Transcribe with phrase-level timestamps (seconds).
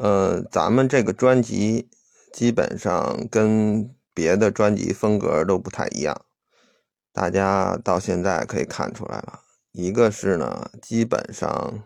[0.00, 1.90] 呃，咱们这个专辑
[2.32, 6.24] 基本上跟别的专辑风格都不太一样，
[7.12, 9.40] 大家到现在可以看出来了。
[9.72, 11.82] 一个是呢，基本上，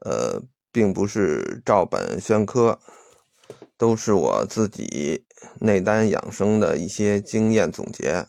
[0.00, 2.78] 呃，并不是照本宣科，
[3.76, 5.26] 都是我自己
[5.60, 8.26] 内丹养生的一些经验总结。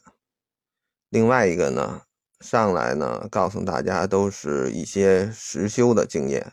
[1.07, 2.01] 另外一个呢，
[2.41, 6.51] 上来呢，告诉大家都是一些实修的经验。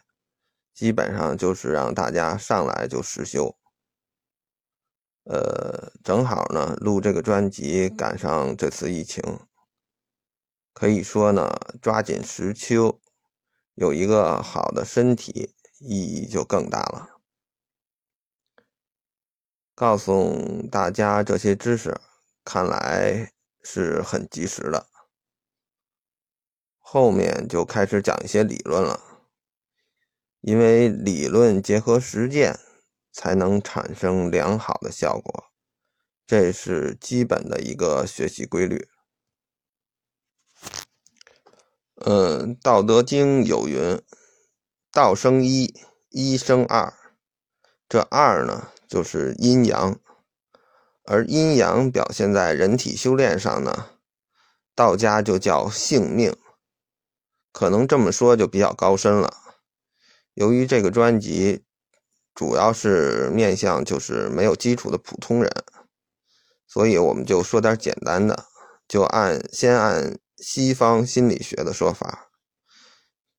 [0.79, 3.59] 基本上就是让大家上来就实修，
[5.25, 9.21] 呃，正好呢录这个专辑赶上这次疫情，
[10.73, 11.51] 可以说呢
[11.83, 13.01] 抓紧实修，
[13.75, 17.09] 有一个好的身体意义就更大了。
[19.75, 22.01] 告诉大家这些知识，
[22.45, 23.33] 看来
[23.65, 24.87] 是很及时的。
[26.79, 29.08] 后面就开始讲一些理论了。
[30.41, 32.59] 因为理论结合实践，
[33.13, 35.45] 才能产生良好的效果，
[36.27, 38.89] 这是基本的一个学习规律。
[41.97, 44.01] 嗯，《道德经》有云
[44.93, 45.75] ：“道生一，
[46.11, 46.95] 一生二。”
[47.89, 49.99] 这二呢，就是阴阳，
[51.05, 53.91] 而阴阳表现在人体修炼上呢，
[54.77, 56.37] 道家就叫性命。
[57.51, 59.48] 可能这么说就比较高深了。
[60.39, 61.65] 由于这个专辑
[62.33, 65.51] 主要是面向就是没有基础的普通人，
[66.65, 68.47] 所以我们就说点简单的，
[68.87, 72.29] 就按先按西方心理学的说法，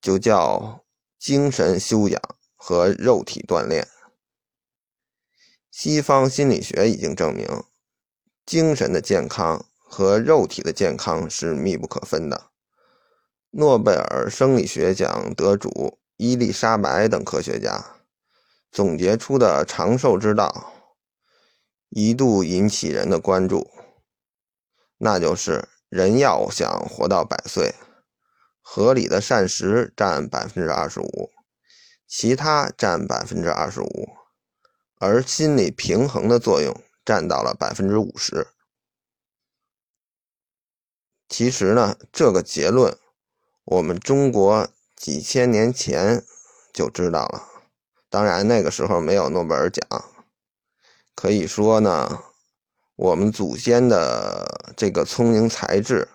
[0.02, 0.83] 就叫
[1.17, 2.22] 精神修养
[2.58, 3.88] 和肉体锻炼。
[5.72, 7.47] 西方心理学已经证明，
[8.45, 12.52] 精神的健康和肉体的健康是密不可分的。
[13.52, 15.97] 诺贝尔生理学奖得主。
[16.22, 17.95] 伊丽莎白等科学家
[18.70, 20.73] 总结出的长寿之道，
[21.88, 23.72] 一度引起人的关注。
[24.97, 27.74] 那就是人要想活到百岁，
[28.59, 31.29] 合理的膳食占百分之二十五，
[32.06, 34.09] 其他占百分之二十五，
[35.00, 36.75] 而心理平衡的作用
[37.06, 38.46] 占到了百分之五十。
[41.29, 42.97] 其实呢，这个结论，
[43.63, 44.69] 我们中国。
[44.99, 46.25] 几千年前
[46.73, 47.47] 就知道了，
[48.09, 49.81] 当然那个时候没有诺贝尔奖。
[51.15, 52.21] 可以说呢，
[52.97, 56.09] 我们祖先的这个聪明才智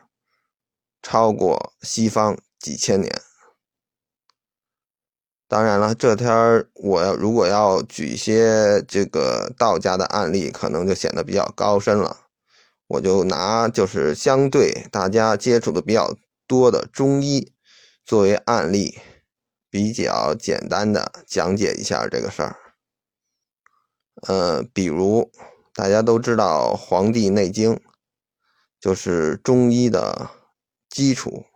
[1.00, 3.22] 超过西方几千年。
[5.48, 12.26] 当然了，这天我要如果要举一些这个道家的案例，可能就显得比较高深了。
[12.86, 16.14] 我就拿就是相对大家接触的比较
[16.46, 17.53] 多的中医。
[18.04, 18.98] 作为案例，
[19.70, 22.56] 比较简单的讲解一下这个事儿。
[24.28, 25.32] 呃，比如
[25.72, 27.74] 大家都知道《黄帝内经》，
[28.78, 30.30] 就是中医的
[30.90, 31.46] 基础，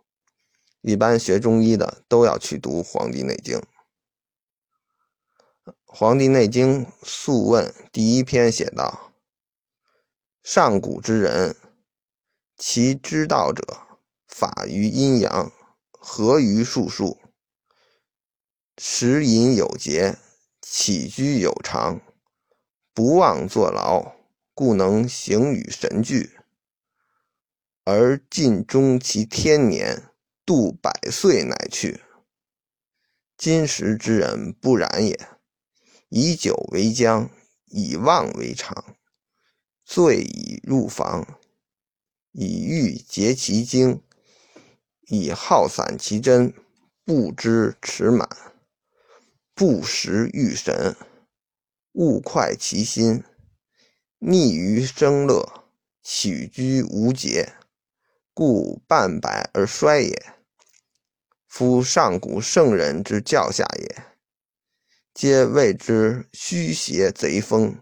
[0.81, 3.59] 一般学中医的都要去读《黄帝内经》。
[5.85, 9.13] 《黄帝内经·素问》第一篇写道
[10.41, 11.55] ：“上古之人，
[12.57, 13.63] 其知道者，
[14.27, 15.51] 法于阴阳。”
[16.01, 17.19] 合于术数，
[18.77, 20.17] 食饮有节，
[20.61, 21.99] 起居有常，
[22.93, 24.13] 不忘坐劳，
[24.53, 26.39] 故能形与神俱，
[27.83, 30.09] 而尽终其天年，
[30.45, 32.01] 度百岁乃去。
[33.37, 35.19] 今时之人不然也，
[36.07, 37.29] 以酒为浆，
[37.65, 38.95] 以妄为常，
[39.83, 41.39] 醉以入房，
[42.31, 44.01] 以欲竭其精。
[45.09, 46.53] 以耗散其真，
[47.03, 48.27] 不知持满；
[49.55, 50.95] 不食欲神，
[51.93, 53.23] 勿快其心。
[54.19, 55.63] 溺于生乐，
[56.03, 57.53] 起居无节，
[58.33, 60.33] 故半百而衰也。
[61.47, 64.03] 夫上古圣人之教下也，
[65.13, 67.79] 皆谓之虚邪贼风，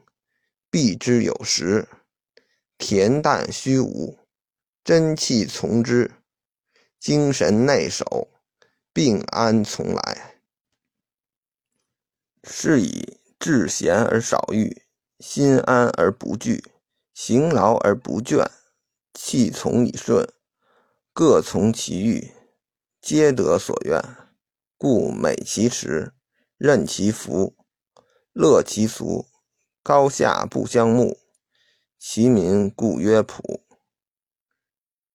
[0.69, 1.89] 避之有时，
[2.77, 4.18] 恬淡虚无，
[4.83, 6.09] 真气从之。
[6.99, 8.29] 精神内守，
[8.91, 10.41] 病安从来。
[12.44, 14.83] 是以志闲而少欲，
[15.19, 16.63] 心安而不惧，
[17.13, 18.49] 行劳而不倦，
[19.13, 20.27] 气从以顺，
[21.13, 22.31] 各从其欲，
[23.01, 24.01] 皆得所愿。
[24.77, 26.13] 故美其食，
[26.57, 27.55] 任其服，
[28.31, 29.25] 乐其俗，
[29.83, 31.19] 高下不相慕。
[32.00, 33.66] 其民故曰朴。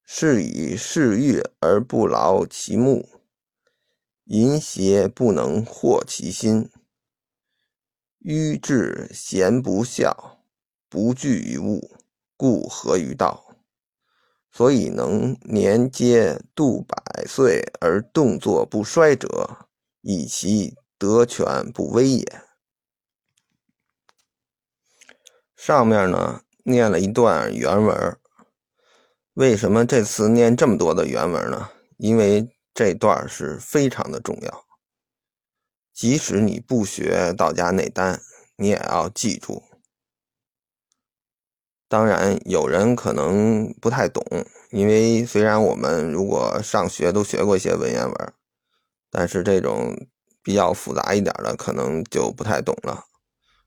[0.04, 3.08] 是以嗜欲而不劳其目，
[4.25, 6.70] 淫邪不能惑其心。
[8.19, 10.44] 愚智贤不孝，
[10.88, 11.96] 不惧于物，
[12.37, 13.56] 故合于道。
[14.50, 19.66] 所以能年皆度百岁而动作不衰者，
[20.02, 22.43] 以其德全不危也。
[25.56, 28.19] 上面呢念了一段原文，
[29.34, 31.70] 为什么这次念这么多的原文呢？
[31.96, 34.64] 因为这段是非常的重要。
[35.94, 38.20] 即使你不学道家内丹，
[38.56, 39.62] 你也要记住。
[41.88, 44.23] 当然，有人可能不太懂，
[44.70, 48.32] 因为虽然我们如果上学都学过一些文言文，
[49.11, 49.94] 但是这种
[50.43, 53.05] 比较复杂一点的，可能就不太懂了。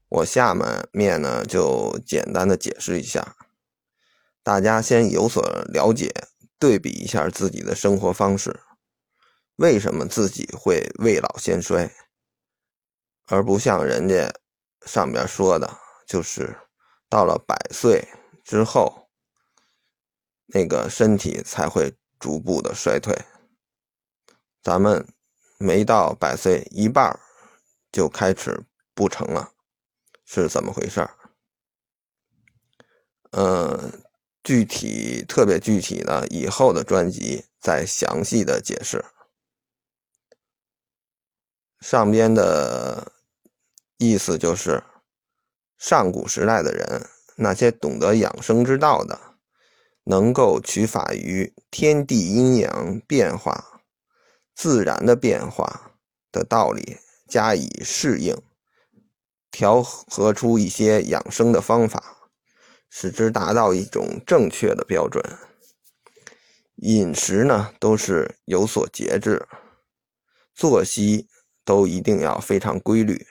[0.10, 3.36] 我下面面呢就简单的解释一下，
[4.46, 5.42] 大家先有所
[5.74, 6.14] 了解，
[6.60, 8.60] 对比一下自己的生活方式，
[9.56, 11.92] 为什么自己会未老先衰？
[13.26, 14.32] 而不像人家
[14.86, 16.56] 上边说的，就是
[17.10, 18.08] 到了百岁
[18.44, 19.10] 之后，
[20.46, 23.20] 那个身体才会逐步的衰退。
[24.62, 25.08] 咱们
[25.58, 27.20] 没到百岁一半
[27.92, 28.64] 就开始
[28.94, 29.54] 不成了，
[30.24, 31.18] 是怎么回事儿？
[33.32, 34.05] 嗯，
[34.46, 39.04] 具体特别具体的，以后的专辑再详细的解释。
[41.82, 43.12] 上边的。
[43.98, 44.84] 意思就是，
[45.78, 47.08] 上古时代的人，
[47.38, 49.18] 那些懂得养生之道的，
[50.04, 53.82] 能够取法于天地阴阳变化、
[54.54, 55.94] 自然的变化
[56.30, 56.98] 的道理
[57.30, 58.38] 加以适应，
[59.50, 62.15] 调和出一些养生的方法，
[62.98, 65.22] 使之达到一种正确的标准。
[66.76, 69.46] 饮食呢，都是有所节制，
[70.54, 71.28] 作息
[71.66, 73.28] 都一定要非常规律。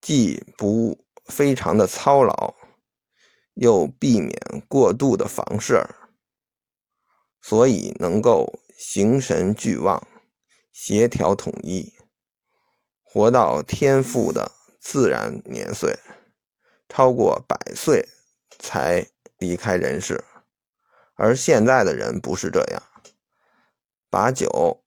[0.00, 2.56] 既不非常的操劳，
[3.54, 4.36] 又避免
[4.66, 5.86] 过度的房事，
[7.40, 10.04] 所以能够形神俱旺，
[10.72, 11.92] 协调统一，
[13.04, 15.96] 活到天赋的自然年岁，
[16.90, 18.06] 超过百岁
[18.58, 19.06] 才
[19.38, 20.22] 离开人世。
[21.14, 22.82] 而现在的人不是这样，
[24.10, 24.82] 把酒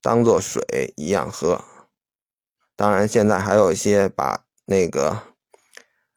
[0.00, 1.64] 当做水一样喝。
[2.76, 4.44] 当然，现在还有一些把。
[4.68, 5.22] 那个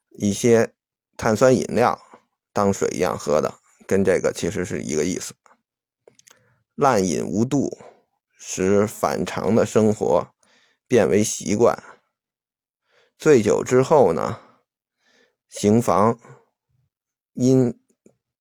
[0.09, 0.73] 一些
[1.15, 2.01] 碳酸饮料
[2.51, 5.35] 当水一样喝的，跟这个其实是一个意思。
[6.73, 7.77] 滥饮无度，
[8.39, 10.33] 使反常的生活
[10.87, 11.77] 变为习惯。
[13.19, 14.39] 醉酒之后呢，
[15.49, 16.17] 行房
[17.33, 17.77] 因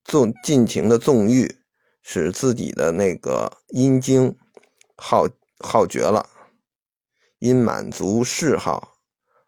[0.05, 1.60] 纵尽情的纵欲，
[2.02, 4.37] 使自己的那个阴精
[4.96, 5.28] 耗
[5.58, 6.28] 耗绝了，
[7.38, 8.94] 因满足嗜好。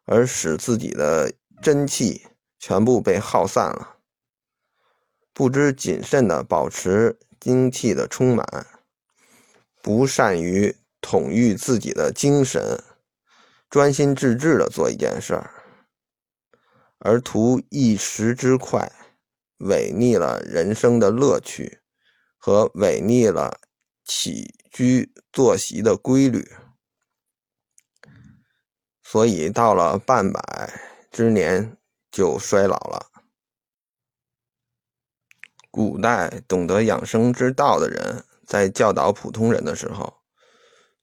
[0.06, 2.26] 而使自己的真气
[2.58, 3.98] 全部被耗散了，
[5.32, 8.66] 不知谨慎的保持精气的充满，
[9.80, 12.82] 不善于统御自己的精神，
[13.68, 15.59] 专心致志的做一件事儿，
[17.00, 18.92] 而图一时之快，
[19.58, 21.80] 违逆了人生的乐趣，
[22.36, 23.58] 和违逆了
[24.04, 26.46] 起居作息的规律。
[29.02, 30.40] 所以到了半百
[31.10, 31.76] 之年
[32.12, 33.06] 就衰老了。
[35.70, 40.18] 古代懂得养生之道的人，在教导普通人的时候，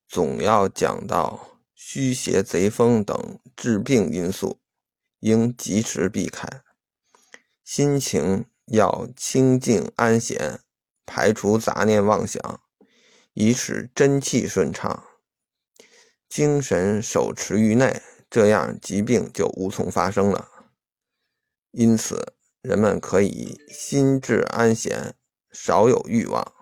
[0.08, 4.60] 总要讲到虚邪贼风等致病因素，
[5.28, 6.48] 应及时避开。
[7.64, 10.62] 心情要清静安闲，
[11.06, 12.62] 排除杂念妄想，
[13.34, 15.04] 以使真气顺畅。
[16.30, 20.50] 精神手持于内，这样疾病就无从发生了。
[21.72, 25.14] 因此，人们可以心智安闲，
[25.52, 26.54] 少有欲望，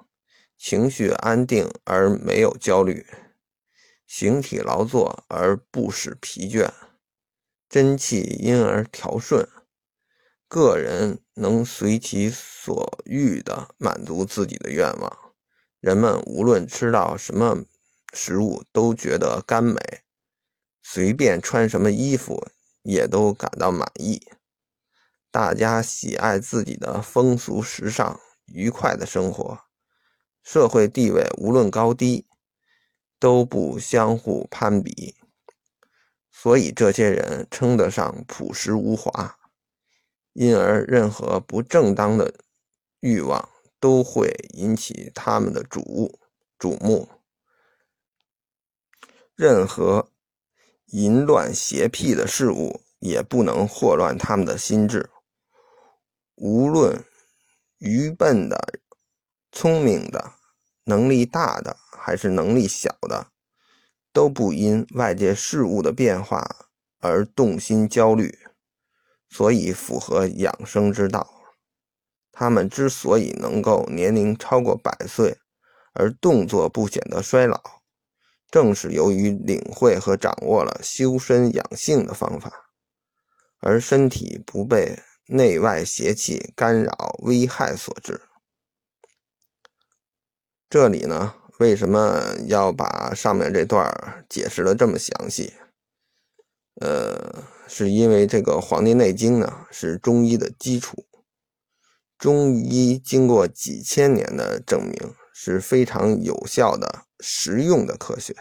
[0.58, 3.06] 情绪安定而没有焦虑，
[4.08, 6.72] 形体劳作而不使疲倦，
[7.70, 9.48] 真气因而调顺，
[10.48, 15.18] 个人能随其所欲的满足自己的愿望。
[15.80, 17.66] 人们无论吃到什么。
[18.18, 19.76] 食物都觉得甘美，
[20.82, 22.48] 随便穿什么衣服
[22.82, 24.26] 也都感到满意。
[25.30, 29.60] 大家喜爱自己的风俗时尚、愉快的生活，
[30.42, 32.26] 社会地位无论高低
[33.20, 35.18] 都不相互攀比，
[36.46, 39.40] 所以这些人称得上朴实无华。
[40.34, 42.36] 因而，任何不正当的
[43.00, 43.50] 欲望
[43.80, 46.14] 都会引起他们的瞩
[46.60, 47.10] 瞩目。
[49.34, 50.12] 任何
[50.90, 55.10] 淫乱邪僻的事物也不能祸乱他们的心智。
[56.36, 57.04] 无论
[57.80, 58.80] 愚笨的、
[59.52, 60.34] 聪明的、
[60.84, 63.32] 能力大的还是能力小的，
[64.16, 66.70] 都不因外界事物的变化
[67.02, 68.40] 而动心焦虑，
[69.28, 71.44] 所以符合养生之道。
[72.32, 75.38] 他们之所以能够年龄超过百岁，
[75.92, 77.62] 而动作不显得衰老，
[78.50, 82.72] 正是由于领会和掌握了修身养性的方法，
[83.60, 88.22] 而身体不被内外邪气干扰危害所致。
[90.70, 95.54] 这里呢，为什么要把上面这段解释的这么详细？
[96.82, 101.06] 呃，是因为这个《黄帝内经》呢，是中医的基础。
[102.18, 108.36] 中医经过几千年的证明是非常有效的、实用的科学。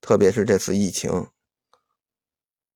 [0.00, 1.28] 特别是这次疫情，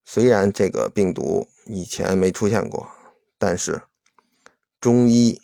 [0.04, 2.90] 虽然这个病毒以前没出现过，
[3.38, 3.82] 但是
[4.80, 5.40] 中医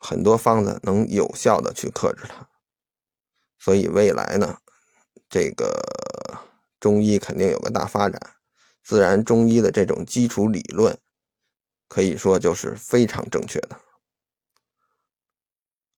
[0.00, 2.48] 很多方子能有效的去克制它。
[3.60, 4.58] 所以未来呢，
[5.28, 5.80] 这个
[6.80, 8.20] 中医肯定有个大发展。
[8.82, 10.98] 自然，中医的这种基础理论。
[11.92, 13.76] 可以说就是非常正确的，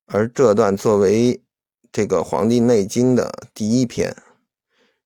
[0.07, 1.45] 而这段作为
[1.93, 4.17] 这个《黄帝内经》的第一篇，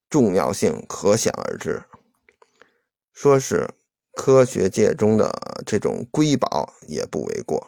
[0.08, 1.82] 重要性可想而知。
[3.12, 3.68] 说是
[4.12, 7.66] 科学界中的这种瑰宝也不为过，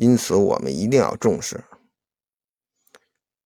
[0.00, 1.62] 因此我们一定要重视。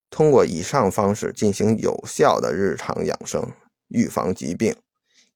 [0.09, 3.51] 通过以上方式进行有效的日常养生，
[3.89, 4.77] 预防疾病、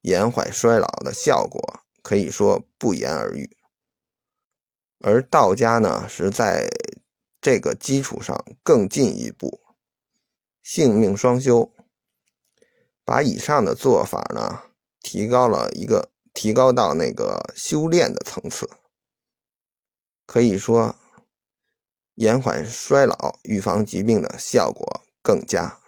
[0.02, 1.80] 延缓衰老的效果。
[2.02, 3.56] 可以说不言而喻，
[5.00, 6.70] 而道家呢是在
[7.40, 9.60] 这个基础上更进一步，
[10.62, 11.70] 性命双修，
[13.04, 14.62] 把以上的做法呢
[15.00, 18.70] 提高了一个提高到那个修炼的层次，
[20.24, 20.94] 可以说
[22.18, 25.78] 延缓衰老、预防疾病的效果更佳。